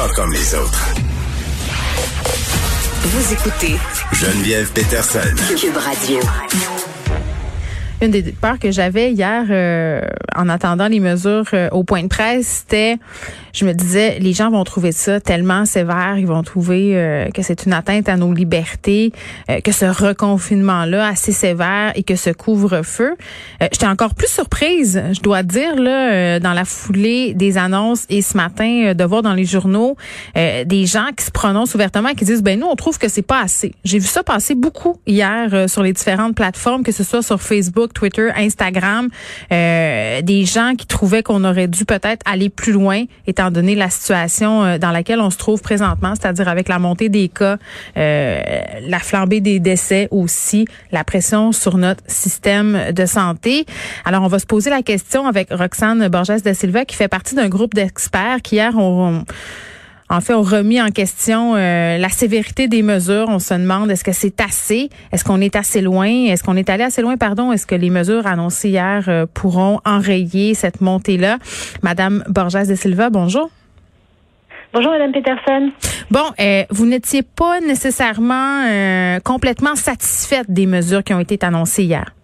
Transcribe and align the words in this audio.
pas 0.00 0.08
comme 0.14 0.32
les 0.32 0.54
autres. 0.54 0.94
Vous 3.02 3.32
écoutez 3.34 3.76
Geneviève 4.12 4.72
Peterson. 4.72 5.18
Cube 5.60 5.76
Radio. 5.76 6.20
Une 8.00 8.10
des 8.10 8.22
peurs 8.32 8.58
que 8.58 8.70
j'avais 8.70 9.12
hier 9.12 9.44
euh, 9.50 10.00
en 10.34 10.48
attendant 10.48 10.88
les 10.88 11.00
mesures 11.00 11.44
euh, 11.52 11.68
au 11.72 11.84
point 11.84 12.02
de 12.02 12.08
presse, 12.08 12.62
c'était, 12.62 12.96
je 13.52 13.64
me 13.64 13.72
disais, 13.72 14.18
les 14.18 14.32
gens 14.32 14.50
vont 14.50 14.64
trouver 14.64 14.92
ça 14.92 15.20
tellement 15.20 15.64
sévère, 15.64 16.16
ils 16.18 16.26
vont 16.26 16.42
trouver 16.42 16.92
euh, 16.94 17.28
que 17.30 17.42
c'est 17.42 17.66
une 17.66 17.72
atteinte 17.72 18.08
à 18.08 18.16
nos 18.16 18.32
libertés, 18.32 19.12
que 19.64 19.72
ce 19.72 19.84
reconfinement-là 19.84 21.06
assez 21.06 21.32
sévère 21.32 21.92
et 21.94 22.02
que 22.02 22.16
ce 22.16 22.30
couvre-feu. 22.30 23.16
J'étais 23.60 23.86
encore 23.86 24.14
plus 24.14 24.30
surprise, 24.30 25.02
je 25.12 25.20
dois 25.20 25.42
dire, 25.42 25.76
là, 25.76 26.38
dans 26.40 26.52
la 26.52 26.64
foulée 26.64 27.34
des 27.34 27.58
annonces 27.58 28.06
et 28.08 28.22
ce 28.22 28.36
matin, 28.36 28.94
de 28.94 29.04
voir 29.04 29.22
dans 29.22 29.34
les 29.34 29.44
journaux 29.44 29.96
des 30.34 30.86
gens 30.86 31.08
qui 31.16 31.24
se 31.24 31.30
prononcent 31.30 31.74
ouvertement 31.74 32.10
et 32.10 32.14
qui 32.14 32.24
disent, 32.24 32.42
ben 32.42 32.58
nous, 32.58 32.66
on 32.66 32.76
trouve 32.76 32.98
que 32.98 33.08
c'est 33.08 33.22
pas 33.22 33.42
assez. 33.42 33.74
J'ai 33.84 33.98
vu 33.98 34.06
ça 34.06 34.22
passer 34.22 34.54
beaucoup 34.54 34.98
hier 35.06 35.68
sur 35.68 35.82
les 35.82 35.92
différentes 35.92 36.34
plateformes, 36.34 36.82
que 36.82 36.92
ce 36.92 37.04
soit 37.04 37.22
sur 37.22 37.40
Facebook, 37.40 37.92
Twitter, 37.92 38.30
Instagram, 38.36 39.08
euh, 39.52 40.22
des 40.22 40.44
gens 40.44 40.74
qui 40.76 40.86
trouvaient 40.86 41.22
qu'on 41.22 41.44
aurait 41.44 41.68
dû 41.68 41.84
peut-être 41.84 42.22
aller 42.24 42.48
plus 42.48 42.72
loin, 42.72 43.04
étant 43.40 43.50
donné 43.50 43.74
la 43.74 43.88
situation 43.88 44.64
euh, 44.64 44.78
dans 44.78 44.90
laquelle 44.90 45.18
on 45.18 45.30
se 45.30 45.38
trouve 45.38 45.62
présentement, 45.62 46.12
c'est-à-dire 46.14 46.46
avec 46.46 46.68
la 46.68 46.78
montée 46.78 47.08
des 47.08 47.28
cas, 47.28 47.56
euh, 47.96 48.42
la 48.86 48.98
flambée 48.98 49.40
des 49.40 49.60
décès 49.60 50.08
aussi, 50.10 50.66
la 50.92 51.04
pression 51.04 51.50
sur 51.52 51.78
notre 51.78 52.02
système 52.06 52.92
de 52.92 53.06
santé. 53.06 53.64
Alors, 54.04 54.22
on 54.24 54.28
va 54.28 54.38
se 54.38 54.46
poser 54.46 54.68
la 54.68 54.82
question 54.82 55.26
avec 55.26 55.48
Roxane 55.50 56.06
Borges 56.08 56.42
de 56.42 56.52
Silva, 56.52 56.84
qui 56.84 56.96
fait 56.96 57.08
partie 57.08 57.34
d'un 57.34 57.48
groupe 57.48 57.72
d'experts 57.72 58.42
qui 58.42 58.56
hier 58.56 58.76
ont 58.76 59.24
en 60.10 60.20
fait, 60.20 60.34
ont 60.34 60.42
remis 60.42 60.82
en 60.82 60.90
question 60.90 61.54
euh, 61.54 61.96
la 61.96 62.08
sévérité 62.08 62.66
des 62.66 62.82
mesures. 62.82 63.26
On 63.28 63.38
se 63.38 63.54
demande 63.54 63.90
est-ce 63.90 64.02
que 64.02 64.12
c'est 64.12 64.40
assez, 64.40 64.90
est-ce 65.12 65.24
qu'on 65.24 65.40
est 65.40 65.54
assez 65.54 65.80
loin, 65.80 66.08
est-ce 66.08 66.42
qu'on 66.42 66.56
est 66.56 66.68
allé 66.68 66.82
assez 66.82 67.00
loin, 67.00 67.16
pardon, 67.16 67.52
est-ce 67.52 67.66
que 67.66 67.76
les 67.76 67.90
mesures 67.90 68.26
annoncées 68.26 68.70
hier 68.70 69.04
euh, 69.06 69.26
pourront 69.32 69.80
enrayer 69.86 70.54
cette 70.54 70.80
montée-là? 70.80 71.38
Madame 71.84 72.24
Borges 72.28 72.68
de 72.68 72.74
Silva, 72.74 73.08
bonjour. 73.08 73.50
Bonjour, 74.72 74.90
Madame 74.90 75.12
Peterson. 75.12 75.70
Bon, 76.10 76.26
euh, 76.40 76.64
vous 76.70 76.86
n'étiez 76.86 77.22
pas 77.22 77.60
nécessairement 77.60 78.64
complètement 79.24 79.76
satisfaite 79.76 80.46
des 80.48 80.66
mesures 80.66 81.02
qui 81.04 81.14
ont 81.14 81.20
été 81.20 81.38
annoncées 81.44 81.84
hier. 81.84 82.14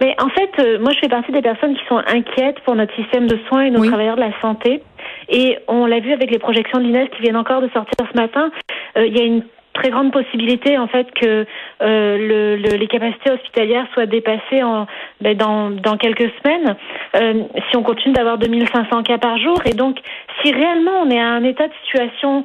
Mais 0.00 0.14
en 0.18 0.28
fait, 0.28 0.78
moi, 0.80 0.92
je 0.94 0.98
fais 1.00 1.08
partie 1.08 1.30
des 1.30 1.42
personnes 1.42 1.74
qui 1.74 1.84
sont 1.88 1.98
inquiètes 1.98 2.60
pour 2.64 2.74
notre 2.74 2.94
système 2.94 3.26
de 3.26 3.38
soins 3.48 3.62
et 3.62 3.70
nos 3.70 3.84
travailleurs 3.84 4.16
de 4.16 4.22
la 4.22 4.40
santé. 4.40 4.82
Et 5.30 5.58
on 5.68 5.86
l'a 5.86 6.00
vu 6.00 6.12
avec 6.12 6.30
les 6.30 6.38
projections 6.38 6.78
de 6.78 6.84
l'INES 6.84 7.08
qui 7.08 7.22
viennent 7.22 7.36
encore 7.36 7.62
de 7.62 7.68
sortir 7.68 8.06
ce 8.12 8.16
matin. 8.16 8.50
Euh, 8.96 9.06
il 9.06 9.16
y 9.16 9.20
a 9.20 9.24
une 9.24 9.42
très 9.72 9.90
grande 9.90 10.12
possibilité 10.12 10.76
en 10.78 10.88
fait 10.88 11.06
que 11.12 11.46
euh, 11.80 12.18
le, 12.18 12.56
le, 12.56 12.76
les 12.76 12.88
capacités 12.88 13.30
hospitalières 13.30 13.86
soient 13.94 14.06
dépassées 14.06 14.64
en, 14.64 14.86
ben, 15.20 15.36
dans, 15.36 15.96
quelques 15.96 16.28
semaines 16.42 16.76
euh, 17.14 17.44
si 17.70 17.76
on 17.76 17.82
continue 17.84 18.12
d'avoir 18.12 18.36
2500 18.38 19.04
cas 19.04 19.18
par 19.18 19.38
jour 19.38 19.56
et 19.64 19.74
donc 19.74 19.98
si 20.42 20.52
réellement 20.52 21.02
on 21.04 21.10
est 21.10 21.20
à 21.20 21.28
un 21.28 21.44
état 21.44 21.68
de 21.68 21.72
situation 21.84 22.44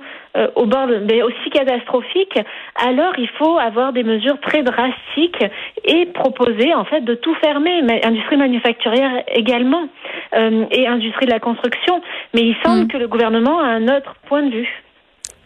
au 0.55 0.65
bord 0.65 0.87
ben, 0.87 1.23
aussi 1.23 1.49
catastrophique 1.49 2.37
alors 2.75 3.13
il 3.17 3.29
faut 3.29 3.57
avoir 3.57 3.91
des 3.91 4.03
mesures 4.03 4.39
très 4.41 4.63
drastiques 4.63 5.43
et 5.83 6.05
proposer 6.07 6.75
en 6.75 6.83
fait 6.83 7.01
de 7.01 7.15
tout 7.15 7.33
fermer 7.35 7.81
mais 7.81 8.05
industrie 8.05 8.37
manufacturière 8.37 9.23
également 9.33 9.87
euh, 10.33 10.65
et 10.71 10.87
industrie 10.87 11.25
de 11.25 11.31
la 11.31 11.39
construction. 11.39 12.01
Mais 12.33 12.41
il 12.41 12.55
semble 12.63 12.83
mm. 12.83 12.87
que 12.87 12.97
le 12.97 13.07
gouvernement 13.07 13.59
a 13.59 13.67
un 13.67 13.87
autre 13.87 14.15
point 14.27 14.43
de 14.43 14.51
vue. 14.51 14.83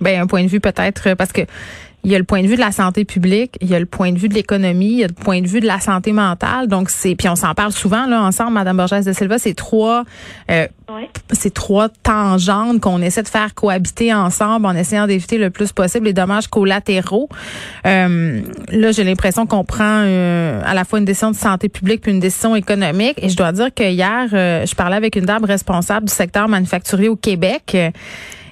Ben 0.02 0.22
un 0.22 0.27
point 0.27 0.44
de 0.44 0.49
vue 0.49 0.61
peut-être 0.61 1.16
parce 1.16 1.33
que 1.33 1.41
il 2.03 2.11
y 2.11 2.16
a 2.16 2.17
le 2.17 2.23
point 2.23 2.42
de 2.42 2.47
vue 2.47 2.55
de 2.55 2.61
la 2.61 2.72
santé 2.72 3.05
publique, 3.05 3.58
il 3.61 3.69
y 3.69 3.75
a 3.75 3.80
le 3.80 3.86
point 3.86 4.11
de 4.11 4.17
vue 4.17 4.30
de 4.30 4.33
l'économie, 4.33 4.92
il 4.92 5.00
y 5.00 5.03
a 5.03 5.08
le 5.08 5.14
point 5.14 5.42
de 5.42 5.47
vue 5.47 5.59
de 5.59 5.67
la 5.67 5.80
santé 5.80 6.11
mentale. 6.11 6.68
Donc 6.68 6.90
c'est 6.90 7.16
puis 7.16 7.28
on 7.29 7.35
s'en 7.35 7.53
parle 7.53 7.72
souvent 7.72 8.06
là 8.06 8.22
ensemble, 8.22 8.53
Madame 8.53 8.78
Borges 8.78 9.06
de 9.06 9.13
Silva, 9.13 9.38
c'est 9.38 9.53
trois 9.53 10.03
euh, 10.50 10.68
c'est 11.31 11.53
trois 11.53 11.90
tangentes 11.90 12.81
qu'on 12.81 13.01
essaie 13.01 13.24
de 13.24 13.28
faire 13.28 13.53
cohabiter 13.53 14.13
ensemble 14.13 14.66
en 14.66 14.75
essayant 14.75 15.07
d'éviter 15.07 15.38
le 15.38 15.50
plus 15.50 15.72
possible 15.72 16.06
les 16.06 16.13
dommages 16.13 16.47
collatéraux. 16.47 17.29
Euh, 17.85 18.41
là, 18.69 18.91
j'ai 18.91 19.03
l'impression 19.03 19.45
qu'on 19.45 19.63
prend 19.63 20.03
euh, 20.03 20.62
à 20.66 20.74
la 20.74 20.85
fois 20.85 21.00
une 21.00 21.06
décision 21.06 21.31
de 21.31 21.35
santé 21.35 21.69
publique 21.69 22.01
puis 22.01 22.12
une 22.12 22.19
décision 22.19 22.56
économique. 22.56 23.19
Et 23.22 23.29
je 23.29 23.38
dois 23.38 23.51
dire 23.51 23.74
que 23.74 23.84
hier, 23.84 24.29
euh, 24.34 24.66
je 24.66 24.75
parlais 24.75 24.95
avec 24.95 25.16
une 25.16 25.25
dame 25.25 25.44
responsable 25.44 26.07
du 26.07 26.13
secteur 26.13 26.47
manufacturier 26.47 27.09
au 27.09 27.16
Québec. 27.16 27.78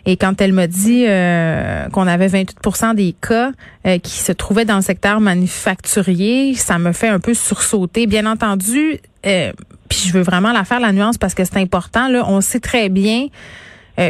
Et 0.07 0.15
quand 0.15 0.41
elle 0.41 0.53
m'a 0.53 0.67
dit 0.67 1.03
euh, 1.05 1.89
qu'on 1.89 2.07
avait 2.07 2.29
28% 2.29 2.95
des 2.95 3.13
cas 3.13 3.51
euh, 3.85 3.99
qui 3.99 4.13
se 4.13 4.31
trouvaient 4.31 4.63
dans 4.63 4.77
le 4.77 4.81
secteur 4.81 5.19
manufacturier, 5.19 6.55
ça 6.55 6.79
me 6.79 6.93
fait 6.93 7.09
un 7.09 7.19
peu 7.19 7.33
sursauter. 7.33 8.07
Bien 8.07 8.25
entendu, 8.25 8.99
euh, 9.25 9.51
puis 9.89 10.05
je 10.07 10.13
veux 10.13 10.21
vraiment 10.21 10.53
la 10.53 10.63
faire 10.63 10.79
la 10.79 10.93
nuance 10.93 11.17
parce 11.17 11.33
que 11.33 11.43
c'est 11.43 11.57
important. 11.57 12.07
Là, 12.07 12.23
on 12.25 12.39
sait 12.39 12.61
très 12.61 12.89
bien 12.89 13.27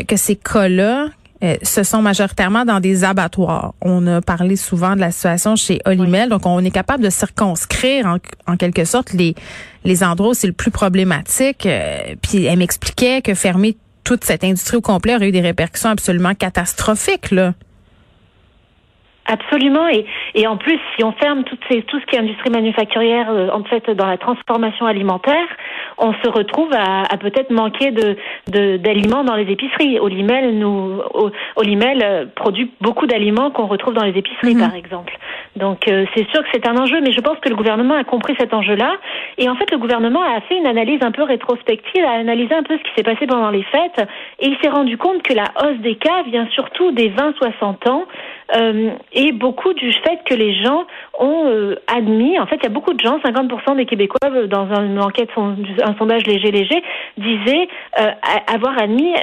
que 0.07 0.17
ces 0.17 0.35
cas-là, 0.35 1.07
ce 1.63 1.83
sont 1.83 2.01
majoritairement 2.01 2.65
dans 2.65 2.81
des 2.81 3.05
abattoirs. 3.05 3.73
On 3.79 4.05
a 4.05 4.19
parlé 4.19 4.57
souvent 4.57 4.95
de 4.95 4.99
la 4.99 5.11
situation 5.11 5.55
chez 5.55 5.79
Olimel, 5.85 6.27
donc 6.27 6.45
on 6.45 6.59
est 6.59 6.71
capable 6.71 7.01
de 7.01 7.09
circonscrire 7.09 8.05
en, 8.05 8.17
en 8.51 8.57
quelque 8.57 8.83
sorte 8.83 9.13
les 9.13 9.33
les 9.85 10.03
endroits 10.03 10.31
où 10.31 10.33
c'est 10.33 10.47
le 10.47 10.51
plus 10.51 10.71
problématique. 10.71 11.65
puis 12.21 12.43
elle 12.43 12.59
m'expliquait 12.59 13.21
que 13.21 13.33
fermer 13.33 13.77
toute 14.07 14.23
cette 14.23 14.45
industrie 14.45 14.77
au 14.77 14.81
complet 14.81 15.15
aurait 15.15 15.27
eu 15.27 15.31
des 15.33 15.41
répercussions 15.41 15.89
absolument 15.89 16.33
catastrophiques, 16.33 17.31
là. 17.31 17.51
Absolument. 19.25 19.89
Et, 19.89 20.05
et 20.33 20.47
en 20.47 20.55
plus, 20.55 20.79
si 20.95 21.03
on 21.03 21.11
ferme 21.11 21.43
toutes 21.43 21.59
ces, 21.69 21.81
tout 21.81 21.99
ce 21.99 22.05
qui 22.05 22.15
est 22.15 22.19
industrie 22.19 22.49
manufacturière, 22.49 23.29
euh, 23.29 23.49
en 23.51 23.65
fait, 23.65 23.89
dans 23.91 24.05
la 24.05 24.17
transformation 24.17 24.85
alimentaire, 24.85 25.47
on 25.97 26.13
se 26.13 26.29
retrouve 26.29 26.71
à, 26.73 27.03
à 27.11 27.17
peut-être 27.17 27.51
manquer 27.51 27.91
de, 27.91 28.17
d'aliments 28.77 29.23
dans 29.23 29.35
les 29.35 29.51
épiceries. 29.51 29.99
Olimel 29.99 30.57
nous, 30.57 31.01
Olimel 31.55 32.01
euh, 32.03 32.25
produit 32.35 32.71
beaucoup 32.81 33.07
d'aliments 33.07 33.51
qu'on 33.51 33.65
retrouve 33.67 33.93
dans 33.93 34.03
les 34.03 34.17
épiceries, 34.17 34.55
mhm. 34.55 34.61
par 34.61 34.75
exemple. 34.75 35.17
Donc, 35.55 35.87
euh, 35.87 36.05
c'est 36.15 36.27
sûr 36.29 36.43
que 36.43 36.49
c'est 36.53 36.67
un 36.67 36.77
enjeu, 36.77 37.01
mais 37.01 37.11
je 37.11 37.21
pense 37.21 37.39
que 37.39 37.49
le 37.49 37.55
gouvernement 37.55 37.95
a 37.95 38.03
compris 38.03 38.35
cet 38.39 38.53
enjeu-là. 38.53 38.97
Et 39.37 39.49
en 39.49 39.55
fait, 39.55 39.71
le 39.71 39.77
gouvernement 39.77 40.21
a 40.21 40.39
fait 40.41 40.57
une 40.57 40.67
analyse 40.67 41.01
un 41.01 41.11
peu 41.11 41.23
rétrospective, 41.23 42.03
a 42.03 42.11
analysé 42.11 42.53
un 42.53 42.63
peu 42.63 42.77
ce 42.77 42.83
qui 42.83 42.91
s'est 42.95 43.03
passé 43.03 43.25
pendant 43.25 43.49
les 43.49 43.63
fêtes, 43.63 44.07
et 44.39 44.47
il 44.47 44.57
s'est 44.61 44.69
rendu 44.69 44.97
compte 44.97 45.23
que 45.23 45.33
la 45.33 45.45
hausse 45.63 45.79
des 45.79 45.95
cas 45.95 46.23
vient 46.23 46.47
surtout 46.53 46.91
des 46.91 47.09
20-60 47.09 47.89
ans 47.89 48.05
euh, 48.55 48.91
et 49.11 49.31
beaucoup 49.33 49.73
du 49.73 49.91
fait 49.91 50.19
que 50.25 50.33
les 50.33 50.61
gens 50.63 50.85
ont 51.19 51.47
euh, 51.47 51.75
admis, 51.87 52.39
en 52.39 52.45
fait, 52.45 52.55
il 52.57 52.63
y 52.63 52.67
a 52.67 52.69
beaucoup 52.69 52.93
de 52.93 52.99
gens, 52.99 53.17
50% 53.19 53.75
des 53.75 53.85
Québécois, 53.85 54.29
euh, 54.31 54.47
dans 54.47 54.73
une 54.81 54.99
enquête, 55.01 55.29
un 55.37 55.95
sondage 55.97 56.25
léger 56.25 56.51
léger, 56.51 56.81
disaient 57.17 57.67
avoir 58.47 58.81
admis 58.81 59.13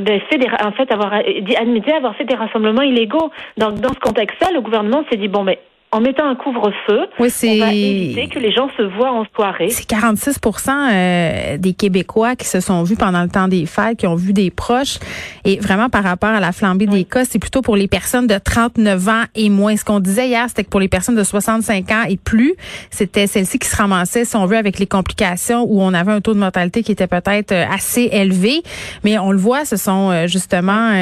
ben, 0.00 0.20
en 0.64 0.72
fait 0.72 0.90
avoir 0.90 1.12
admis 1.12 1.82
avoir 1.92 2.16
fait 2.16 2.24
des 2.24 2.34
rassemblements 2.34 2.82
illégaux. 2.82 3.30
Dans 3.56 3.72
ce 3.72 4.00
contexte-là, 4.00 4.52
le 4.52 4.60
gouvernement 4.60 5.04
s'est 5.10 5.18
dit 5.18 5.28
bon 5.28 5.44
mais 5.44 5.58
en 5.94 6.00
mettant 6.00 6.26
un 6.26 6.34
couvre-feu, 6.34 7.00
oui, 7.18 7.28
on 7.44 7.58
va 7.58 7.74
éviter 7.74 8.26
que 8.26 8.38
les 8.38 8.50
gens 8.50 8.70
se 8.78 8.82
voient 8.82 9.12
en 9.12 9.26
soirée. 9.36 9.68
C'est 9.68 9.86
46% 9.86 10.70
euh, 10.70 11.58
des 11.58 11.74
Québécois 11.74 12.34
qui 12.34 12.46
se 12.46 12.60
sont 12.60 12.82
vus 12.82 12.96
pendant 12.96 13.22
le 13.22 13.28
temps 13.28 13.46
des 13.46 13.66
fêtes, 13.66 13.98
qui 13.98 14.06
ont 14.06 14.14
vu 14.14 14.32
des 14.32 14.50
proches. 14.50 14.98
Et 15.44 15.58
vraiment, 15.58 15.90
par 15.90 16.02
rapport 16.02 16.30
à 16.30 16.40
la 16.40 16.52
flambée 16.52 16.86
des 16.86 17.04
cas, 17.04 17.26
c'est 17.26 17.38
plutôt 17.38 17.60
pour 17.60 17.76
les 17.76 17.88
personnes 17.88 18.26
de 18.26 18.38
39 18.38 19.08
ans 19.08 19.24
et 19.34 19.50
moins. 19.50 19.76
Ce 19.76 19.84
qu'on 19.84 20.00
disait 20.00 20.28
hier, 20.28 20.46
c'était 20.48 20.64
que 20.64 20.70
pour 20.70 20.80
les 20.80 20.88
personnes 20.88 21.14
de 21.14 21.24
65 21.24 21.90
ans 21.90 22.04
et 22.08 22.16
plus, 22.16 22.54
c'était 22.90 23.26
celles-ci 23.26 23.58
qui 23.58 23.68
se 23.68 23.76
ramassaient, 23.76 24.24
si 24.24 24.34
on 24.36 24.46
veut, 24.46 24.56
avec 24.56 24.78
les 24.78 24.86
complications 24.86 25.66
où 25.68 25.82
on 25.82 25.92
avait 25.92 26.12
un 26.12 26.22
taux 26.22 26.32
de 26.32 26.38
mortalité 26.38 26.82
qui 26.82 26.92
était 26.92 27.06
peut-être 27.06 27.52
euh, 27.52 27.66
assez 27.70 28.08
élevé. 28.12 28.62
Mais 29.04 29.18
on 29.18 29.30
le 29.30 29.38
voit, 29.38 29.66
ce 29.66 29.76
sont 29.76 30.10
euh, 30.10 30.26
justement 30.26 30.92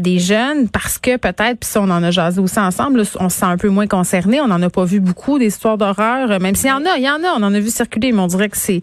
des 0.00 0.18
jeunes 0.18 0.68
parce 0.68 0.98
que 0.98 1.16
peut-être, 1.16 1.60
puis 1.60 1.70
on 1.76 1.88
en 1.90 2.02
a 2.02 2.10
jasé 2.10 2.40
aussi 2.40 2.58
ensemble, 2.58 3.02
on 3.20 3.28
se 3.28 3.38
sent 3.38 3.46
un 3.46 3.56
peu 3.56 3.68
moins 3.68 3.86
concerné 3.86 4.39
on 4.40 4.48
n'en 4.48 4.62
a 4.62 4.70
pas 4.70 4.84
vu 4.84 5.00
beaucoup 5.00 5.38
des 5.38 5.46
histoires 5.46 5.78
d'horreur, 5.78 6.30
euh, 6.30 6.38
même 6.38 6.54
s'il 6.54 6.68
y 6.68 6.72
en 6.72 6.84
a, 6.84 6.96
il 6.96 7.04
y 7.04 7.10
en 7.10 7.22
a, 7.24 7.34
on 7.36 7.42
en 7.42 7.54
a 7.54 7.60
vu 7.60 7.70
circuler, 7.70 8.12
mais 8.12 8.20
on 8.20 8.26
dirait 8.26 8.48
que 8.48 8.56
c'est 8.56 8.80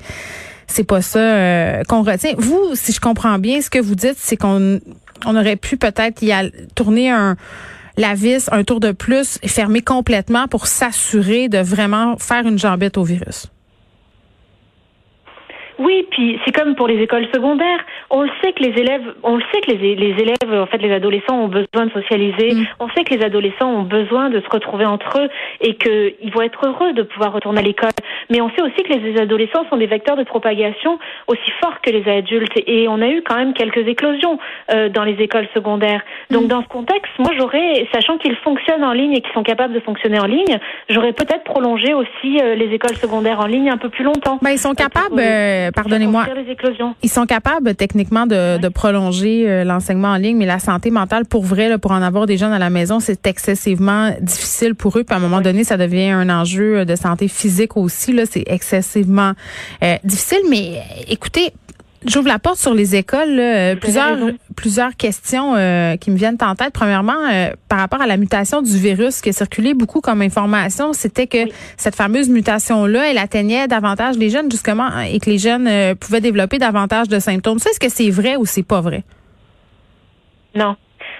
c'est 0.67 0.83
pas 0.83 1.01
ça 1.01 1.19
euh, 1.19 1.83
qu'on 1.87 2.03
retient. 2.03 2.33
Vous, 2.37 2.71
si 2.73 2.91
je 2.91 2.99
comprends 2.99 3.39
bien, 3.39 3.61
ce 3.61 3.69
que 3.69 3.79
vous 3.79 3.95
dites, 3.95 4.17
c'est 4.17 4.35
qu'on 4.35 4.79
on 5.25 5.35
aurait 5.35 5.55
pu 5.55 5.77
peut-être 5.77 6.21
y 6.21 6.33
tourner 6.75 7.09
un 7.09 7.35
la 7.97 8.13
vis 8.13 8.47
un 8.51 8.63
tour 8.63 8.79
de 8.79 8.91
plus 8.91 9.39
et 9.41 9.47
fermer 9.47 9.81
complètement 9.81 10.47
pour 10.47 10.67
s'assurer 10.67 11.49
de 11.49 11.57
vraiment 11.57 12.17
faire 12.17 12.45
une 12.45 12.59
jambette 12.59 12.97
au 12.97 13.03
virus. 13.03 13.47
Oui, 15.79 16.07
puis 16.09 16.39
c'est 16.43 16.51
comme 16.51 16.75
pour 16.75 16.87
les 16.87 17.01
écoles 17.01 17.27
secondaires. 17.33 17.79
On 18.09 18.23
le 18.23 18.29
sait 18.41 18.53
que 18.53 18.63
les 18.63 18.79
élèves, 18.79 19.13
on 19.23 19.35
le 19.35 19.43
sait 19.53 19.61
que 19.61 19.71
les, 19.71 19.95
les 19.95 20.15
élèves, 20.21 20.51
en 20.51 20.65
fait, 20.65 20.77
les 20.77 20.91
adolescents 20.91 21.39
ont 21.39 21.47
besoin 21.47 21.85
de 21.85 21.91
socialiser. 21.91 22.53
Mm. 22.53 22.67
On 22.79 22.89
sait 22.89 23.03
que 23.03 23.13
les 23.13 23.23
adolescents 23.23 23.69
ont 23.69 23.83
besoin 23.83 24.29
de 24.29 24.39
se 24.41 24.49
retrouver 24.49 24.85
entre 24.85 25.19
eux 25.19 25.29
et 25.61 25.75
qu'ils 25.75 26.31
vont 26.33 26.41
être 26.41 26.67
heureux 26.67 26.93
de 26.93 27.03
pouvoir 27.03 27.33
retourner 27.33 27.59
à 27.59 27.63
l'école. 27.63 27.91
Mais 28.29 28.41
on 28.41 28.49
sait 28.51 28.61
aussi 28.61 28.83
que 28.83 28.93
les 28.93 29.19
adolescents 29.19 29.65
sont 29.69 29.77
des 29.77 29.85
vecteurs 29.85 30.17
de 30.17 30.23
propagation 30.23 30.99
aussi 31.27 31.51
forts 31.61 31.81
que 31.81 31.91
les 31.91 32.09
adultes. 32.09 32.57
Et 32.65 32.87
on 32.87 33.01
a 33.01 33.07
eu 33.07 33.21
quand 33.21 33.35
même 33.35 33.53
quelques 33.53 33.87
éclosions 33.87 34.39
euh, 34.71 34.89
dans 34.89 35.03
les 35.03 35.15
écoles 35.21 35.47
secondaires. 35.53 36.01
Donc 36.29 36.45
mm. 36.45 36.47
dans 36.47 36.63
ce 36.63 36.67
contexte, 36.67 37.11
moi 37.19 37.31
j'aurais, 37.37 37.87
sachant 37.93 38.17
qu'ils 38.17 38.35
fonctionnent 38.37 38.83
en 38.83 38.93
ligne 38.93 39.13
et 39.13 39.21
qu'ils 39.21 39.33
sont 39.33 39.43
capables 39.43 39.73
de 39.73 39.79
fonctionner 39.79 40.19
en 40.19 40.25
ligne, 40.25 40.59
j'aurais 40.89 41.13
peut-être 41.13 41.43
prolongé 41.43 41.93
aussi 41.93 42.39
euh, 42.41 42.55
les 42.55 42.73
écoles 42.73 42.95
secondaires 42.95 43.39
en 43.39 43.45
ligne 43.45 43.69
un 43.69 43.77
peu 43.77 43.89
plus 43.89 44.03
longtemps. 44.03 44.39
Ben, 44.41 44.51
ils 44.51 44.59
sont 44.59 44.73
capables, 44.73 45.19
euh, 45.19 45.66
pardonnez-moi, 45.71 46.25
ils 47.03 47.09
sont 47.09 47.25
capables 47.25 47.75
techniquement 47.75 48.25
de, 48.25 48.57
de 48.57 48.67
prolonger 48.67 49.63
l'enseignement 49.63 50.09
en 50.09 50.17
ligne, 50.17 50.37
mais 50.37 50.45
la 50.45 50.59
santé 50.59 50.91
mentale, 50.91 51.25
pour 51.25 51.43
vrai, 51.43 51.69
là, 51.69 51.77
pour 51.77 51.91
en 51.91 52.01
avoir 52.01 52.25
des 52.25 52.37
jeunes 52.37 52.53
à 52.53 52.59
la 52.59 52.69
maison, 52.69 52.99
c'est 52.99 53.25
excessivement 53.27 54.11
difficile 54.21 54.75
pour 54.75 54.97
eux. 54.97 55.03
Puis 55.03 55.13
à 55.13 55.17
un 55.17 55.21
moment 55.21 55.41
donné, 55.41 55.63
ça 55.63 55.77
devient 55.77 56.09
un 56.09 56.29
enjeu 56.29 56.85
de 56.85 56.95
santé 56.95 57.27
physique 57.27 57.77
aussi. 57.77 58.13
Là, 58.13 58.23
c'est 58.25 58.43
excessivement 58.47 59.33
difficile. 60.03 60.39
Mais 60.49 60.81
écoutez, 61.07 61.53
J'ouvre 62.05 62.27
la 62.27 62.39
porte 62.39 62.57
sur 62.57 62.73
les 62.73 62.95
écoles. 62.95 63.41
plusieurs, 63.81 64.17
plusieurs 64.57 64.95
questions 64.95 65.55
euh, 65.55 65.95
qui 65.95 66.11
me 66.11 66.17
viennent 66.17 66.37
en 66.41 66.55
tête. 66.55 66.73
Premièrement, 66.73 67.27
euh, 67.31 67.51
par 67.69 67.79
rapport 67.79 68.01
à 68.01 68.07
la 68.07 68.17
mutation 68.17 68.61
du 68.61 68.77
virus 68.77 69.21
qui 69.21 69.29
a 69.29 69.31
circulé 69.31 69.73
beaucoup 69.73 70.01
comme 70.01 70.21
information, 70.21 70.91
c'était 70.91 71.27
que 71.27 71.49
cette 71.77 71.95
fameuse 71.95 72.27
mutation-là, 72.27 73.11
elle 73.11 73.19
atteignait 73.19 73.67
davantage 73.67 74.17
les 74.17 74.29
jeunes 74.29 74.51
justement 74.51 74.89
et 74.99 75.19
que 75.19 75.29
les 75.29 75.37
jeunes 75.37 75.67
euh, 75.67 75.95
pouvaient 75.95 76.21
développer 76.21 76.57
davantage 76.57 77.07
de 77.07 77.19
symptômes. 77.19 77.57
est-ce 77.57 77.79
que 77.79 77.89
c'est 77.89 78.09
vrai 78.09 78.35
ou 78.35 78.45
c'est 78.45 78.67
pas 78.67 78.81
vrai? 78.81 79.03
Non. 80.55 80.75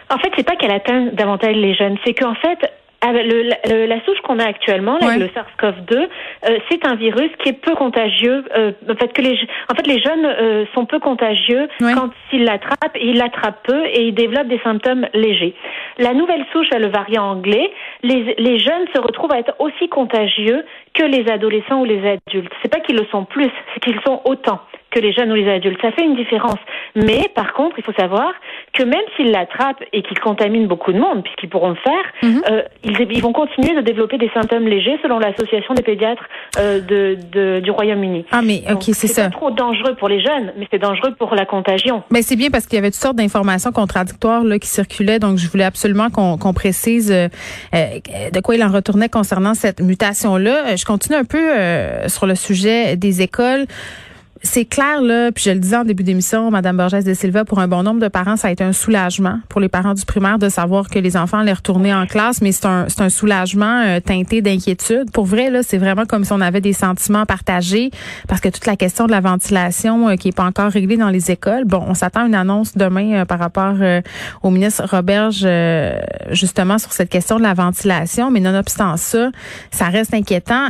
En 0.09 0.18
fait, 0.18 0.31
c'est 0.35 0.45
pas 0.45 0.56
qu'elle 0.56 0.71
atteint 0.71 1.09
davantage 1.13 1.56
les 1.56 1.75
jeunes, 1.75 1.97
c'est 2.06 2.13
qu'en 2.13 2.33
fait, 2.35 2.57
ah, 3.01 3.11
le, 3.11 3.85
la, 3.85 4.03
souche 4.05 4.19
qu'on 4.21 4.39
a 4.39 4.45
actuellement, 4.45 4.97
le 4.97 5.27
SARS-CoV-2, 5.27 5.95
euh, 5.95 6.57
c'est 6.69 6.85
un 6.85 6.95
virus 6.95 7.29
qui 7.44 7.49
est 7.49 7.53
peu 7.53 7.75
contagieux. 7.75 8.44
Euh, 8.57 8.71
en 8.89 8.95
fait, 8.95 9.13
que 9.13 9.21
les, 9.21 9.38
en 9.71 9.75
fait, 9.75 9.85
les 9.85 10.01
jeunes 10.01 10.25
euh, 10.25 10.65
sont 10.73 10.85
peu 10.85 10.99
contagieux 10.99 11.67
quand 11.79 12.09
ils 12.33 12.44
l'attrapent. 12.44 12.97
Ils 12.99 13.17
l'attrapent 13.17 13.61
peu 13.67 13.85
et 13.85 14.07
ils 14.07 14.15
développent 14.15 14.47
des 14.47 14.59
symptômes 14.63 15.07
légers. 15.13 15.53
La 15.99 16.15
nouvelle 16.15 16.44
souche, 16.51 16.69
le 16.71 16.88
variant 16.88 17.29
anglais, 17.29 17.71
les, 18.01 18.35
les 18.38 18.59
jeunes 18.59 18.88
se 18.95 19.00
retrouvent 19.00 19.31
à 19.31 19.39
être 19.39 19.53
aussi 19.59 19.89
contagieux 19.89 20.65
que 20.95 21.03
les 21.03 21.29
adolescents 21.29 21.81
ou 21.81 21.85
les 21.85 22.00
adultes. 22.00 22.51
C'est 22.63 22.71
pas 22.71 22.79
qu'ils 22.79 22.97
le 22.97 23.05
sont 23.11 23.25
plus, 23.25 23.50
c'est 23.73 23.79
qu'ils 23.79 24.00
sont 24.05 24.21
autant 24.25 24.59
que 24.97 25.01
les 25.05 25.13
jeunes 25.13 25.31
ou 25.31 25.35
les 25.35 25.49
adultes. 25.49 25.79
Ça 25.81 25.91
fait 25.91 26.03
une 26.03 26.15
différence. 26.15 26.59
Mais 26.95 27.29
par 27.35 27.53
contre, 27.53 27.75
il 27.77 27.83
faut 27.83 27.94
savoir 27.94 28.31
que 28.73 28.83
même 28.83 29.03
s'ils 29.15 29.31
l'attrapent 29.31 29.83
et 29.94 30.01
qu'ils 30.01 30.19
contaminent 30.19 30.67
beaucoup 30.67 30.91
de 30.91 30.99
monde, 30.99 31.23
puisqu'ils 31.23 31.49
pourront 31.49 31.69
le 31.69 31.75
faire, 31.75 32.05
mhm. 32.23 32.41
euh, 32.49 32.61
ils, 32.83 33.21
vont 33.21 33.33
continuer 33.33 33.75
de 33.75 33.81
développer 33.81 34.17
des 34.17 34.29
symptômes 34.33 34.67
légers 34.67 34.97
selon 35.03 35.19
l'association 35.19 35.73
des 35.75 35.83
pédiatres 35.83 36.23
euh, 36.57 36.79
de, 36.81 37.59
du 37.59 37.71
Royaume-Uni. 37.71 38.25
Ah 38.31 38.41
mais 38.41 38.63
ok 38.71 38.83
c'est 38.94 39.07
ça. 39.07 39.25
C'est 39.25 39.29
trop 39.29 39.51
dangereux 39.51 39.95
pour 39.95 40.09
les 40.09 40.19
jeunes, 40.19 40.53
mais 40.57 40.67
c'est 40.71 40.79
dangereux 40.79 41.13
pour 41.17 41.35
la 41.35 41.45
contagion. 41.45 42.03
Mais 42.11 42.21
c'est 42.21 42.35
bien 42.35 42.50
parce 42.50 42.65
qu'il 42.65 42.77
y 42.77 42.79
avait 42.79 42.91
toutes 42.91 43.01
sortes 43.01 43.17
d'informations 43.17 43.71
contradictoires 43.71 44.43
là 44.43 44.57
qui 44.57 44.67
circulaient, 44.67 45.19
donc 45.19 45.38
je 45.38 45.47
voulais 45.50 45.63
absolument 45.63 46.09
qu'on 46.09 46.53
précise 46.53 47.11
euh, 47.11 47.27
de 47.73 48.39
quoi 48.39 48.55
il 48.55 48.63
en 48.63 48.71
retournait 48.71 49.09
concernant 49.09 49.53
cette 49.53 49.81
mutation 49.81 50.38
là. 50.38 50.75
Je 50.75 50.85
continue 50.85 51.17
un 51.17 51.25
peu 51.25 52.07
sur 52.07 52.25
le 52.25 52.35
sujet 52.35 52.95
des 52.95 53.21
écoles 53.21 53.65
c'est 54.44 54.66
clair, 54.66 55.01
là, 55.01 55.31
puis 55.31 55.44
je 55.45 55.51
le 55.51 55.60
disais 55.60 55.78
en 55.78 55.84
début 55.84 56.04
d'émission, 56.04 56.51
Madame 56.51 56.78
Borges 56.78 57.04
de 57.04 57.13
Silva, 57.13 57.45
pour 57.45 57.60
un 57.60 57.68
bon 57.68 57.84
nombre 57.84 58.00
de 58.00 58.07
parents, 58.07 58.38
ça 58.38 58.50
a 58.50 58.51
été 58.51 58.63
un 58.63 58.74
soulagement 58.74 59.39
pour 59.50 59.62
les 59.62 59.69
parents 59.69 59.94
du 59.94 60.06
primaire 60.06 60.38
de 60.38 60.50
savoir 60.50 60.89
que 60.89 61.00
les 61.00 61.18
enfants 61.18 61.39
allaient 61.39 61.54
retourner 61.54 61.94
en 61.94 62.06
classe, 62.06 62.42
mais 62.42 62.51
c'est 62.51 62.66
un, 62.66 63.10
soulagement 63.10 63.84
euh, 63.86 64.00
teinté 64.00 64.42
d'inquiétude. 64.42 65.12
Pour 65.12 65.25
vrai, 65.25 65.50
là, 65.50 65.63
c'est 65.63 65.78
vraiment 65.78 66.06
comme 66.06 66.24
si 66.24 66.34
on 66.34 66.42
avait 66.42 66.62
des 66.62 66.74
sentiments 66.74 67.25
partagés, 67.25 67.92
parce 68.28 68.42
que 68.42 68.50
toute 68.50 68.66
la 68.66 68.75
question 68.75 69.06
de 69.06 69.12
la 69.12 69.22
ventilation 69.22 70.10
euh, 70.10 70.16
qui 70.16 70.30
est 70.30 70.36
pas 70.36 70.45
encore 70.45 70.72
réglée 70.72 70.98
dans 70.98 71.10
les 71.10 71.31
écoles, 71.31 71.66
bon, 71.66 71.84
on 71.88 71.94
s'attend 71.94 72.24
à 72.24 72.28
une 72.28 72.36
annonce 72.36 72.75
demain 72.75 73.22
euh, 73.22 73.25
par 73.25 73.39
rapport 73.39 73.75
au 74.44 74.50
ministre 74.50 74.84
Roberge, 74.89 75.48
justement, 76.31 76.78
sur 76.78 76.94
cette 76.94 77.10
question 77.10 77.38
de 77.38 77.44
la 77.44 77.54
ventilation, 77.54 78.31
mais 78.31 78.39
nonobstant 78.39 78.98
ça, 78.98 79.31
ça 79.72 79.86
reste 79.86 80.13
inquiétant 80.13 80.68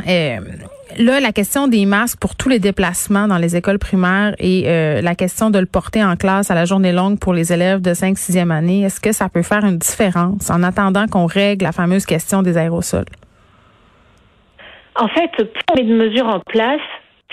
là, 0.96 1.20
la 1.20 1.32
question 1.32 1.68
des 1.68 1.86
masques 1.86 2.18
pour 2.18 2.36
tous 2.36 2.48
les 2.48 2.58
déplacements 2.58 3.28
dans 3.28 3.38
les 3.38 3.56
écoles 3.56 3.78
primaires 3.78 4.34
et 4.38 4.64
euh, 4.66 5.00
la 5.00 5.14
question 5.14 5.50
de 5.50 5.58
le 5.58 5.66
porter 5.66 6.02
en 6.02 6.16
classe 6.16 6.50
à 6.50 6.54
la 6.54 6.64
journée 6.64 6.92
longue 6.92 7.18
pour 7.18 7.34
les 7.34 7.52
élèves 7.52 7.80
de 7.80 7.94
5 7.94 8.16
6e 8.16 8.50
année, 8.50 8.82
est-ce 8.82 9.00
que 9.00 9.12
ça 9.12 9.28
peut 9.28 9.42
faire 9.42 9.64
une 9.64 9.78
différence 9.78 10.50
en 10.50 10.62
attendant 10.62 11.06
qu'on 11.06 11.26
règle 11.26 11.64
la 11.64 11.72
fameuse 11.72 12.06
question 12.06 12.42
des 12.42 12.56
aérosols? 12.56 13.04
En 14.96 15.08
fait, 15.08 15.28
plus 15.36 15.62
on 15.70 15.76
met 15.76 15.84
de 15.84 15.94
mesures 15.94 16.26
en 16.26 16.40
place, 16.40 16.80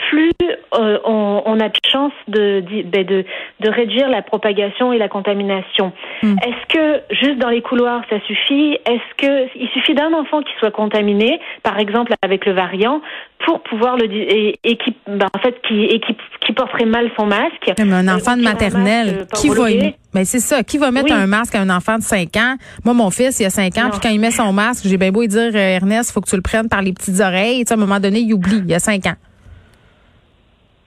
plus 0.09 0.31
euh, 0.77 0.99
on, 1.05 1.59
a 1.59 1.69
de 1.69 1.79
chance 1.89 2.11
de, 2.27 2.63
ben 2.83 3.05
de, 3.05 3.23
de, 3.61 3.69
réduire 3.69 4.09
la 4.09 4.21
propagation 4.21 4.91
et 4.91 4.97
la 4.97 5.07
contamination. 5.07 5.93
Hmm. 6.21 6.35
Est-ce 6.45 6.73
que 6.73 7.15
juste 7.15 7.39
dans 7.39 7.49
les 7.49 7.61
couloirs 7.61 8.01
ça 8.09 8.19
suffit? 8.27 8.73
Est-ce 8.85 9.15
que 9.17 9.47
il 9.55 9.69
suffit 9.69 9.93
d'un 9.93 10.13
enfant 10.13 10.41
qui 10.41 10.51
soit 10.59 10.71
contaminé, 10.71 11.39
par 11.63 11.79
exemple 11.79 12.13
avec 12.21 12.45
le 12.45 12.51
variant, 12.51 13.01
pour 13.45 13.61
pouvoir 13.61 13.95
le 13.95 14.05
et, 14.11 14.59
et 14.63 14.75
qui 14.77 14.95
ben, 15.07 15.27
en 15.33 15.39
fait 15.39 15.55
qui 15.67 15.85
et 15.85 15.99
qui, 16.01 16.15
qui, 16.41 16.51
porterait 16.51 16.85
mal 16.85 17.09
son 17.17 17.25
masque? 17.25 17.71
Mais 17.77 17.93
un 17.93 18.07
euh, 18.07 18.17
enfant 18.17 18.35
de 18.35 18.43
maternelle 18.43 19.19
euh, 19.21 19.25
qui 19.33 19.49
va 19.49 19.65
mais 19.65 20.21
ben, 20.21 20.25
c'est 20.25 20.39
ça 20.39 20.63
qui 20.63 20.77
va 20.77 20.91
mettre 20.91 21.13
un 21.13 21.27
masque 21.27 21.55
à 21.55 21.61
un 21.61 21.69
enfant 21.69 21.97
de 21.97 22.03
5 22.03 22.35
ans? 22.37 22.55
Moi 22.83 22.93
mon 22.93 23.11
fils 23.11 23.39
il 23.39 23.45
a 23.45 23.49
5 23.49 23.77
ans 23.77 23.89
puis 23.91 23.99
quand 24.01 24.09
il 24.09 24.19
met 24.19 24.31
son 24.31 24.51
masque 24.51 24.85
j'ai 24.87 24.97
bien 24.97 25.11
beau 25.11 25.21
lui 25.21 25.27
dire 25.29 25.55
Ernest 25.55 26.11
faut 26.11 26.21
que 26.21 26.29
tu 26.29 26.35
le 26.35 26.41
prennes 26.41 26.67
par 26.67 26.81
les 26.81 26.91
petites 26.91 27.19
oreilles 27.19 27.59
tu 27.59 27.67
sais, 27.67 27.73
à 27.73 27.77
un 27.77 27.79
moment 27.79 27.99
donné 27.99 28.19
il 28.19 28.33
oublie 28.33 28.61
il 28.65 28.73
a 28.73 28.79
5 28.79 29.05
ans 29.07 29.15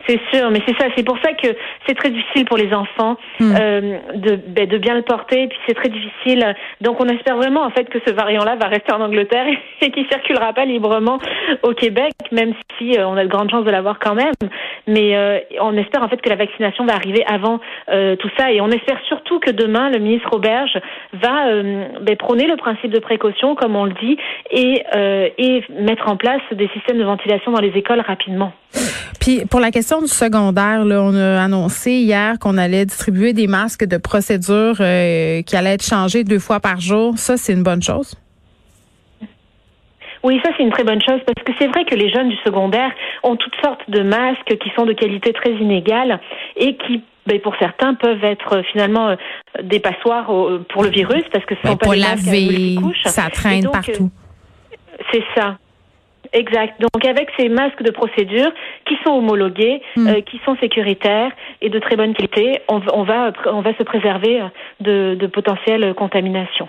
c'est 0.09 0.21
sûr, 0.33 0.51
mais 0.51 0.61
c'est 0.67 0.77
ça, 0.79 0.87
c'est 0.97 1.05
pour 1.05 1.19
ça 1.23 1.33
que 1.33 1.49
c'est 1.87 1.95
très 1.95 2.11
difficile 2.11 2.47
pour 2.47 2.57
les 2.57 2.73
enfants 2.73 3.17
hmm. 3.41 3.55
euh, 3.61 3.99
de, 4.15 4.37
ben, 4.37 4.67
de 4.67 4.79
bien 4.79 4.95
le 4.95 5.03
porter, 5.03 5.43
et 5.43 5.49
puis 5.49 5.59
c'est 5.67 5.75
très 5.75 5.91
difficile. 5.91 6.55
Donc 6.81 7.01
on 7.01 7.07
espère 7.09 7.37
vraiment 7.37 7.63
en 7.63 7.71
fait 7.71 7.85
que 7.85 7.99
ce 8.07 8.13
variant-là 8.13 8.57
va 8.57 8.69
rester 8.69 8.93
en 8.93 9.01
Angleterre 9.01 9.47
et 9.83 9.91
qu'il 9.91 10.07
circulera 10.09 10.53
pas 10.55 10.65
librement 10.65 11.19
au 11.63 11.75
Québec, 11.75 12.13
même 12.33 12.55
si 12.79 12.97
euh, 12.99 13.07
on 13.07 13.17
a 13.17 13.25
de 13.25 13.29
grandes 13.29 13.51
chances 13.51 13.65
de 13.65 13.71
l'avoir 13.71 13.99
quand 13.99 14.15
même. 14.15 14.33
Mais 14.87 15.15
euh, 15.17 15.39
on 15.61 15.77
espère 15.77 16.03
en 16.03 16.09
fait 16.09 16.21
que 16.23 16.29
la 16.31 16.37
vaccination 16.37 16.87
va 16.87 16.95
arriver 16.95 17.25
avant 17.27 17.61
tout 18.21 18.31
ça, 18.39 18.53
et 18.53 18.61
on 18.61 18.69
espère 18.69 18.99
surtout 19.09 19.39
que 19.41 19.51
demain 19.51 19.91
le 19.91 19.99
ministre 19.99 20.33
Auberge 20.35 20.79
va 21.13 21.63
ben, 22.01 22.17
prôner 22.17 22.47
le 22.47 22.57
principe 22.57 22.91
de 22.91 22.99
précaution, 22.99 23.55
comme 23.55 23.77
on 23.77 23.85
le 23.85 23.93
dit, 24.01 24.17
et, 24.51 24.85
et 25.39 25.65
mettre 25.71 26.09
en 26.09 26.17
place 26.17 26.43
des 26.53 26.69
systèmes 26.69 26.99
de 26.99 27.05
ventilation 27.05 27.53
dans 27.53 27.61
les 27.61 27.73
écoles 27.77 28.01
rapidement. 28.01 28.53
Puis 29.21 29.45
pour 29.51 29.61
la 29.61 29.71
question 29.71 29.98
du 30.01 30.09
secondaire, 30.09 30.85
là, 30.85 31.03
on 31.03 31.15
a 31.15 31.43
annoncé 31.43 31.93
hier 31.93 32.39
qu'on 32.39 32.57
allait 32.57 32.85
distribuer 32.85 33.33
des 33.33 33.47
masques 33.47 33.85
de 33.85 33.97
procédure 33.97 34.77
euh, 34.81 35.43
qui 35.43 35.57
allaient 35.57 35.75
être 35.75 35.85
changés 35.85 36.25
deux 36.25 36.39
fois 36.39 36.61
par 36.61 36.81
jour. 36.81 37.19
Ça, 37.19 37.37
c'est 37.37 37.53
une 37.53 37.63
bonne 37.63 37.83
chose? 37.83 38.15
Oui, 40.25 40.41
ça 40.45 40.51
c'est 40.57 40.65
une 40.65 40.71
très 40.71 40.83
bonne 40.83 41.01
chose 41.01 41.21
parce 41.25 41.45
que 41.45 41.53
c'est 41.59 41.69
vrai 41.69 41.85
que 41.85 41.95
les 41.95 42.11
jeunes 42.11 42.29
du 42.29 42.37
secondaire 42.45 42.91
ont 43.23 43.37
toutes 43.37 43.55
sortes 43.63 43.89
de 43.89 44.03
masques 44.03 44.59
qui 44.59 44.71
sont 44.75 44.85
de 44.85 44.93
qualité 44.93 45.33
très 45.33 45.53
inégale 45.53 46.21
et 46.57 46.77
qui 46.77 47.05
ben, 47.25 47.41
pour 47.41 47.55
certains 47.61 47.95
peuvent 47.95 48.25
être 48.25 48.63
finalement 48.73 49.11
euh, 49.11 49.17
des 49.63 49.79
passoires 49.79 50.27
pour 50.71 50.83
le 50.83 50.89
virus 50.89 51.23
parce 51.33 51.45
que 51.45 51.55
ce 51.55 51.63
ben, 51.63 51.71
sont 51.71 51.77
pas 51.77 51.91
des 51.91 52.01
laver, 52.01 52.77
ça 53.05 53.31
traîne 53.31 53.71
partout. 53.71 54.11
C'est 55.13 55.23
ça. 55.37 55.59
Exact. 56.33 56.81
Donc 56.81 57.05
avec 57.05 57.29
ces 57.39 57.49
masques 57.49 57.83
de 57.83 57.91
procédure 57.91 58.51
qui 58.87 58.97
sont 59.05 59.13
homologués, 59.13 59.81
hmm. 59.97 60.09
euh, 60.09 60.21
qui 60.21 60.41
sont 60.45 60.57
sécuritaires 60.57 61.31
et 61.61 61.71
de 61.71 61.79
très 61.79 61.97
bonne 61.97 62.15
qualité, 62.15 62.61
on, 62.69 62.81
on 62.93 63.03
va 63.03 63.33
on 63.47 63.61
va 63.61 63.75
se 63.77 63.83
préserver 63.83 64.43
de, 64.81 65.15
de 65.15 65.27
potentielles 65.27 65.95
contaminations. 65.95 66.69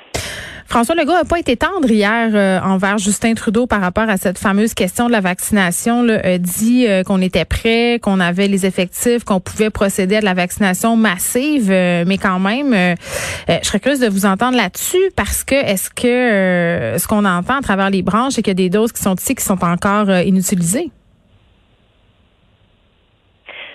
François 0.70 0.94
Legault 0.94 1.14
n'a 1.14 1.26
pas 1.26 1.40
été 1.40 1.58
tendre 1.58 1.90
hier 1.90 2.30
euh, 2.32 2.60
envers 2.62 3.00
Justin 3.00 3.34
Trudeau 3.34 3.66
par 3.66 3.82
rapport 3.82 4.08
à 4.08 4.18
cette 4.18 4.38
fameuse 4.38 4.76
question 4.76 5.08
de 5.08 5.12
la 5.12 5.20
vaccination. 5.20 6.04
Là, 6.04 6.20
a 6.24 6.38
dit 6.38 6.86
euh, 6.88 7.02
qu'on 7.02 7.24
était 7.24 7.44
prêt, 7.44 7.98
qu'on 8.00 8.20
avait 8.20 8.48
les 8.48 8.68
effectifs, 8.68 9.24
qu'on 9.24 9.40
pouvait 9.40 9.72
procéder 9.72 10.18
à 10.18 10.20
de 10.20 10.26
la 10.26 10.36
vaccination 10.36 10.96
massive, 10.96 11.72
euh, 11.72 12.04
mais 12.06 12.20
quand 12.20 12.38
même, 12.38 12.96
je 13.48 13.68
serais 13.68 13.80
curieuse 13.80 14.00
de 14.00 14.10
vous 14.10 14.28
entendre 14.28 14.56
là-dessus 14.56 15.12
parce 15.16 15.44
que 15.44 15.56
est-ce 15.56 15.90
que 15.90 17.00
ce 17.00 17.08
qu'on 17.08 17.26
entend 17.26 17.58
à 17.58 17.62
travers 17.62 17.90
les 17.90 18.04
branches, 18.04 18.34
c'est 18.34 18.44
qu'il 18.44 18.52
y 18.52 18.52
a 18.52 18.54
des 18.54 18.70
doses 18.70 18.92
qui 18.92 19.02
sont 19.02 19.16
ici 19.16 19.34
qui 19.34 19.44
sont 19.44 19.64
encore 19.64 20.12
inutilisées? 20.12 20.92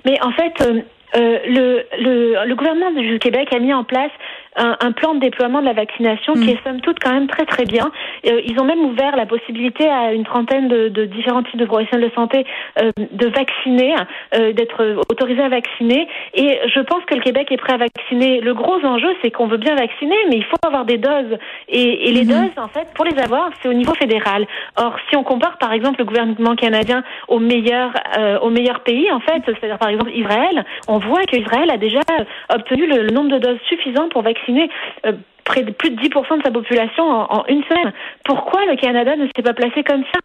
Mais 0.05 0.17
en 0.23 0.31
fait, 0.31 0.85
le, 1.15 1.83
le, 1.99 2.47
le, 2.47 2.55
gouvernement 2.55 2.93
du 2.93 3.19
Québec 3.19 3.49
a 3.53 3.59
mis 3.59 3.73
en 3.73 3.83
place 3.83 4.13
un, 4.57 4.77
un, 4.81 4.93
plan 4.93 5.15
de 5.15 5.21
déploiement 5.21 5.61
de 5.61 5.67
la 5.67 5.73
vaccination 5.73 6.35
qui 6.35 6.47
mm. 6.47 6.49
est 6.49 6.65
somme 6.65 6.81
toute 6.81 6.99
quand 7.01 7.13
même 7.13 7.27
très 7.27 7.47
très 7.47 7.65
bien. 7.65 7.91
Euh, 8.27 8.41
ils 8.45 8.59
ont 8.61 8.65
même 8.65 8.81
ouvert 8.81 9.17
la 9.17 9.27
possibilité 9.27 9.89
à 9.89 10.13
une 10.13 10.25
trentaine 10.25 10.69
de, 10.69 10.89
de 10.89 11.05
différents 11.07 11.43
types 11.43 11.57
de 11.57 11.65
professionnels 11.65 12.09
de 12.09 12.15
santé 12.15 12.47
euh, 12.81 12.91
de 12.97 13.27
vacciner, 13.29 13.95
euh, 14.35 14.53
d'être 14.53 15.03
autorisés 15.11 15.43
à 15.43 15.49
vacciner. 15.49 16.07
Et 16.35 16.59
je 16.73 16.81
pense 16.81 17.05
que 17.07 17.15
le 17.15 17.21
Québec 17.21 17.51
est 17.51 17.57
prêt 17.57 17.75
à 17.75 17.79
vacciner. 17.79 18.41
Le 18.41 18.55
gros 18.55 18.85
enjeu, 18.85 19.09
c'est 19.23 19.31
qu'on 19.31 19.47
veut 19.47 19.57
bien 19.57 19.75
vacciner, 19.75 20.17
mais 20.29 20.37
il 20.37 20.45
faut 20.45 20.57
avoir 20.67 20.85
des 20.85 20.99
doses. 20.99 21.39
Et, 21.69 22.09
et 22.09 22.13
les 22.13 22.25
mm-hmm. 22.25 22.29
doses, 22.29 22.59
en 22.59 22.69
fait, 22.69 22.89
pour 22.95 23.05
les 23.05 23.19
avoir, 23.19 23.51
c'est 23.61 23.69
au 23.69 23.75
niveau 23.75 23.95
fédéral. 23.95 24.47
Or, 24.77 24.97
si 25.09 25.17
on 25.17 25.25
compare 25.25 25.59
par 25.59 25.73
exemple 25.73 25.99
le 25.99 26.05
gouvernement 26.05 26.55
canadien 26.55 27.03
au 27.29 27.39
meilleur, 27.39 27.93
au 28.43 28.51
meilleur 28.51 28.81
pays, 28.81 29.11
en 29.11 29.21
fait, 29.21 29.43
c'est-à-dire 29.47 29.79
par 29.79 29.89
exemple 29.89 30.11
Israël, 30.15 30.65
on 30.89 30.99
voit 30.99 31.23
qu'Israël 31.23 31.71
a 31.71 31.77
déjà 31.77 32.01
obtenu 32.53 32.87
le, 32.87 33.11
nombre 33.11 33.31
de 33.31 33.39
doses 33.39 33.59
suffisant 33.69 34.09
pour 34.09 34.23
vacciner 34.23 34.44
euh, 34.49 35.13
près 35.45 35.63
de 35.63 35.73
plus 35.73 35.91
de 35.91 36.01
10% 36.01 36.39
de 36.39 36.43
sa 36.43 36.51
population 36.51 37.05
en, 37.05 37.45
une 37.49 37.63
semaine. 37.65 37.93
Pourquoi 38.25 38.65
le 38.67 38.77
Canada 38.77 39.17
ne 39.17 39.27
s'est 39.27 39.43
pas 39.43 39.55
placé 39.55 39.83
comme 39.85 40.05
ça? 40.13 40.21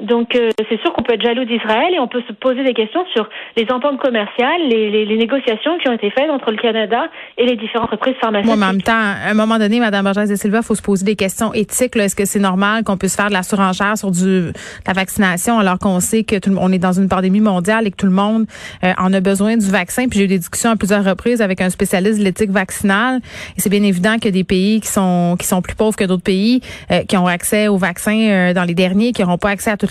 Donc 0.00 0.36
euh, 0.36 0.50
c'est 0.70 0.80
sûr 0.80 0.92
qu'on 0.92 1.02
peut 1.02 1.14
être 1.14 1.22
jaloux 1.22 1.44
d'Israël 1.44 1.92
et 1.92 1.98
on 1.98 2.06
peut 2.06 2.22
se 2.28 2.32
poser 2.32 2.62
des 2.62 2.72
questions 2.72 3.04
sur 3.12 3.28
les 3.56 3.66
ententes 3.72 3.98
commerciales, 3.98 4.62
les, 4.68 4.90
les, 4.90 5.04
les, 5.04 5.16
négociations 5.16 5.76
qui 5.78 5.88
ont 5.88 5.92
été 5.92 6.10
faites 6.10 6.30
entre 6.30 6.52
le 6.52 6.56
Canada 6.56 7.08
et 7.36 7.44
les 7.44 7.56
différentes 7.56 7.88
entreprises 7.92 8.14
pharmaceutiques. 8.20 8.56
Moi, 8.56 8.64
en 8.64 8.72
même 8.72 8.82
temps, 8.82 8.92
à 8.92 9.30
un 9.30 9.34
moment 9.34 9.58
donné, 9.58 9.80
Mme 9.80 10.04
Borges 10.04 10.28
de 10.28 10.36
Silva, 10.36 10.58
il 10.58 10.64
faut 10.64 10.76
se 10.76 10.82
poser 10.82 11.04
des 11.04 11.16
questions 11.16 11.52
éthiques. 11.52 11.96
Est-ce 11.96 12.14
que 12.14 12.24
c'est 12.26 12.38
normal 12.38 12.84
qu'on 12.84 12.96
puisse 12.96 13.16
faire 13.16 13.26
de 13.26 13.32
la 13.32 13.42
surenchère 13.42 13.98
sur 13.98 14.12
du, 14.12 14.52
la 14.86 14.92
vaccination 14.92 15.58
alors 15.58 15.80
qu'on 15.80 15.98
sait 15.98 16.22
que 16.22 16.38
tout, 16.38 16.54
on 16.60 16.70
est 16.70 16.78
dans 16.78 16.92
une 16.92 17.08
pandémie 17.08 17.40
mondiale 17.40 17.86
et 17.86 17.90
que 17.90 17.96
tout 17.96 18.06
le 18.06 18.12
monde 18.12 18.46
euh, 18.84 18.92
en 18.98 19.12
a 19.12 19.20
besoin 19.20 19.56
du 19.56 19.68
vaccin? 19.68 20.06
Puis 20.08 20.20
j'ai 20.20 20.24
eu 20.26 20.28
des 20.28 20.38
discussions 20.38 20.70
à 20.70 20.76
plusieurs 20.76 21.04
reprises 21.04 21.42
avec 21.42 21.60
un 21.60 21.70
spécialiste 21.70 22.20
de 22.20 22.24
l'éthique 22.24 22.50
vaccinale 22.50 23.20
et 23.56 23.60
c'est 23.60 23.70
bien 23.70 23.82
évident 23.82 24.10
a 24.12 24.30
des 24.30 24.44
pays 24.44 24.80
qui 24.80 24.88
sont 24.88 25.36
qui 25.38 25.46
sont 25.46 25.62
plus 25.62 25.74
pauvres 25.74 25.96
que 25.96 26.04
d'autres 26.04 26.22
pays 26.22 26.60
euh, 26.90 27.02
qui 27.04 27.16
ont 27.16 27.26
accès 27.26 27.68
au 27.68 27.76
vaccin 27.76 28.52
dans 28.54 28.64
les 28.64 28.74
derniers, 28.74 29.12
qui 29.12 29.22
n'auront 29.22 29.38
pas 29.38 29.50
accès 29.50 29.70
à 29.70 29.76
tout 29.76 29.87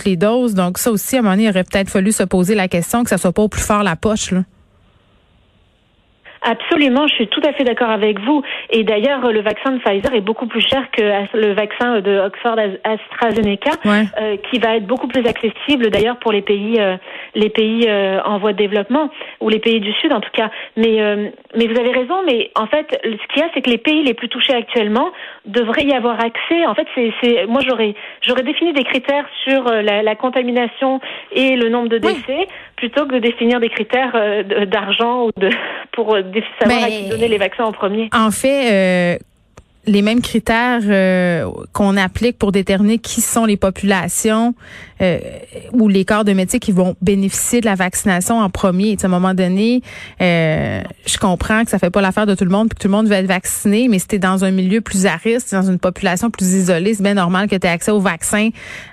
Donc 0.54 0.78
ça 0.78 0.90
aussi, 0.90 1.16
à 1.16 1.18
un 1.18 1.22
moment 1.22 1.34
donné, 1.34 1.44
il 1.44 1.50
aurait 1.50 1.64
peut-être 1.64 1.90
fallu 1.90 2.12
se 2.12 2.22
poser 2.22 2.54
la 2.54 2.68
question 2.68 3.04
que 3.04 3.10
ça 3.10 3.18
soit 3.18 3.32
pas 3.32 3.42
au 3.42 3.48
plus 3.48 3.62
fort 3.62 3.82
la 3.82 3.96
poche. 3.96 4.32
Absolument, 6.42 7.06
je 7.08 7.14
suis 7.14 7.28
tout 7.28 7.40
à 7.44 7.52
fait 7.52 7.64
d'accord 7.64 7.90
avec 7.90 8.20
vous. 8.20 8.42
Et 8.70 8.84
d'ailleurs, 8.84 9.32
le 9.32 9.40
vaccin 9.40 9.72
de 9.72 9.78
Pfizer 9.78 10.14
est 10.14 10.20
beaucoup 10.20 10.46
plus 10.46 10.60
cher 10.60 10.90
que 10.92 11.02
le 11.36 11.52
vaccin 11.52 12.00
de 12.00 12.18
Oxford 12.18 12.56
AstraZeneca, 12.84 13.70
euh, 13.86 14.36
qui 14.50 14.58
va 14.58 14.76
être 14.76 14.86
beaucoup 14.86 15.08
plus 15.08 15.26
accessible 15.26 15.90
d'ailleurs 15.90 16.18
pour 16.18 16.32
les 16.32 16.42
pays, 16.42 16.76
euh, 16.78 16.96
les 17.34 17.48
pays 17.48 17.86
euh, 17.88 18.20
en 18.24 18.38
voie 18.38 18.52
de 18.52 18.58
développement 18.58 19.10
ou 19.40 19.48
les 19.48 19.58
pays 19.58 19.80
du 19.80 19.92
Sud 19.94 20.12
en 20.12 20.20
tout 20.20 20.30
cas. 20.32 20.50
Mais, 20.76 20.98
mais 21.56 21.66
vous 21.66 21.78
avez 21.78 21.92
raison. 21.92 22.22
Mais 22.24 22.50
en 22.54 22.66
fait, 22.66 22.86
ce 23.02 23.32
qu'il 23.32 23.42
y 23.42 23.44
a, 23.44 23.48
c'est 23.54 23.62
que 23.62 23.70
les 23.70 23.78
pays 23.78 24.02
les 24.02 24.14
plus 24.14 24.28
touchés 24.28 24.54
actuellement 24.54 25.10
devraient 25.46 25.84
y 25.84 25.92
avoir 25.92 26.20
accès. 26.20 26.66
En 26.66 26.74
fait, 26.74 26.86
c'est, 26.94 27.46
moi 27.46 27.60
j'aurais, 27.66 27.94
j'aurais 28.22 28.42
défini 28.42 28.72
des 28.72 28.84
critères 28.84 29.26
sur 29.44 29.64
la, 29.64 30.02
la, 30.02 30.14
contamination 30.14 31.00
et 31.32 31.56
le 31.56 31.68
nombre 31.68 31.88
de 31.88 31.98
décès 31.98 32.48
plutôt 32.76 33.06
que 33.06 33.14
de 33.14 33.18
définir 33.18 33.60
des 33.60 33.68
critères 33.68 34.12
d'argent 34.66 35.26
ou 35.26 35.30
de 35.36 35.50
pour 35.92 36.16
savoir 36.60 36.84
à 36.84 36.88
qui 36.88 37.08
donner 37.08 37.28
les 37.28 37.38
vaccins 37.38 37.64
en 37.64 37.72
premier. 37.72 38.08
En 38.12 38.30
fait, 38.30 38.72
euh, 38.72 39.18
les 39.88 40.02
mêmes 40.02 40.20
critères 40.20 40.82
euh, 40.84 41.50
qu'on 41.72 41.96
applique 41.96 42.38
pour 42.38 42.52
déterminer 42.52 42.98
qui 42.98 43.20
sont 43.20 43.46
les 43.46 43.56
populations 43.56 44.54
euh, 45.00 45.18
ou 45.72 45.88
les 45.88 46.04
corps 46.04 46.24
de 46.24 46.32
métier 46.32 46.58
qui 46.58 46.72
vont 46.72 46.96
bénéficier 47.00 47.60
de 47.60 47.66
la 47.66 47.74
vaccination 47.74 48.40
en 48.40 48.50
premier. 48.50 48.96
à 49.00 49.06
un 49.06 49.08
moment 49.08 49.32
donné, 49.32 49.82
euh, 50.20 50.82
je 51.06 51.18
comprends 51.18 51.64
que 51.64 51.70
ça 51.70 51.78
fait 51.78 51.90
pas 51.90 52.00
l'affaire 52.00 52.26
de 52.26 52.34
tout 52.34 52.44
le 52.44 52.50
monde, 52.50 52.68
puis 52.68 52.76
que 52.76 52.82
tout 52.82 52.88
le 52.88 52.92
monde 52.92 53.06
veut 53.06 53.14
être 53.14 53.26
vacciné, 53.26 53.88
mais 53.88 53.98
si 53.98 54.08
tu 54.08 54.18
dans 54.18 54.44
un 54.44 54.50
milieu 54.50 54.80
plus 54.80 55.06
à 55.06 55.16
risque, 55.16 55.52
dans 55.52 55.62
une 55.62 55.78
population 55.78 56.30
plus 56.30 56.52
isolée, 56.52 56.94
c'est 56.94 57.02
bien 57.02 57.14
normal 57.14 57.48
que 57.48 57.56
tu 57.56 57.66
aies 57.66 57.70
accès 57.70 57.92
au 57.92 58.00
vaccin 58.00 58.50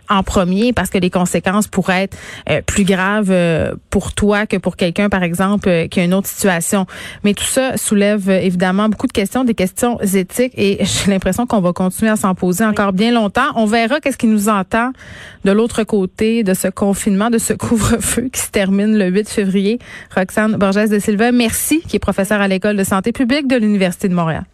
en 0.07 0.21
premier 0.21 0.71
parce 0.71 0.91
que 0.91 0.99
les 0.99 1.09
conséquences 1.09 1.67
pourraient 1.67 2.03
être 2.03 2.17
euh, 2.49 2.61
plus 2.61 2.83
graves 2.83 3.33
pour 3.89 4.13
toi 4.13 4.45
que 4.45 4.57
pour 4.57 4.77
quelqu'un, 4.77 5.09
par 5.09 5.23
exemple, 5.23 5.87
qui 5.89 5.99
a 5.99 6.03
une 6.03 6.13
autre 6.13 6.27
situation. 6.27 6.85
Mais 7.23 7.33
tout 7.33 7.43
ça 7.43 7.75
soulève 7.77 8.29
évidemment 8.29 8.87
beaucoup 8.87 9.07
de 9.07 9.11
questions, 9.11 9.43
des 9.43 9.55
questions 9.55 9.99
éthiques, 10.01 10.53
et 10.55 10.84
j'ai 10.85 11.11
l'impression 11.11 11.45
qu'on 11.45 11.61
va 11.61 11.73
continuer 11.73 12.11
à 12.11 12.15
s'en 12.15 12.35
poser 12.35 12.63
encore 12.63 12.93
bien 12.93 13.11
longtemps. 13.11 13.51
On 13.55 13.65
verra 13.65 13.99
qu'est-ce 13.99 14.17
qui 14.17 14.27
nous 14.27 14.49
entend 14.49 14.91
de 15.43 15.51
l'autre 15.51 15.83
côté 15.83 16.43
de 16.43 16.53
ce 16.53 16.67
confinement, 16.67 17.29
de 17.29 17.37
ce 17.37 17.53
couvre-feu 17.65 18.29
qui 18.31 18.39
se 18.39 18.51
termine 18.51 18.97
le 18.97 19.07
8 19.07 19.29
février. 19.29 19.79
Roxane 20.15 20.55
Borges 20.55 20.89
de 20.89 20.99
Silva, 20.99 21.31
merci, 21.31 21.81
qui 21.81 21.97
est 21.97 21.99
professeure 21.99 22.41
à 22.41 22.47
l'École 22.47 22.77
de 22.77 22.83
santé 22.83 23.11
publique 23.11 23.47
de 23.47 23.57
l'Université 23.57 24.07
de 24.07 24.13
Montréal. 24.13 24.45